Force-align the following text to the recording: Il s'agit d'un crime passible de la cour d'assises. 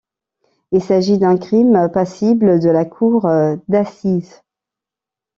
Il 0.71 0.81
s'agit 0.83 1.19
d'un 1.19 1.37
crime 1.37 1.87
passible 1.93 2.59
de 2.59 2.71
la 2.71 2.85
cour 2.85 3.29
d'assises. 3.67 4.41